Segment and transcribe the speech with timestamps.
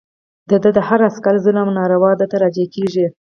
[0.49, 3.05] د ده د هر عسکر ظلم او ناروا ده ته راجع کېږي.